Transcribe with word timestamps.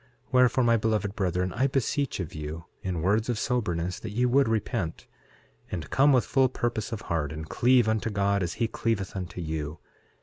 6:5 0.01 0.07
Wherefore, 0.31 0.63
my 0.63 0.77
beloved 0.77 1.15
brethren, 1.15 1.53
I 1.53 1.67
beseech 1.67 2.19
of 2.19 2.33
you 2.33 2.65
in 2.81 3.03
words 3.03 3.29
of 3.29 3.37
soberness 3.37 3.99
that 3.99 4.09
ye 4.09 4.25
would 4.25 4.47
repent, 4.47 5.05
and 5.69 5.91
come 5.91 6.11
with 6.11 6.25
full 6.25 6.49
purpose 6.49 6.91
of 6.91 7.01
heart, 7.01 7.31
and 7.31 7.47
cleave 7.47 7.87
unto 7.87 8.09
God 8.09 8.41
as 8.41 8.53
he 8.53 8.67
cleaveth 8.67 9.15
unto 9.15 9.41
you. 9.41 9.77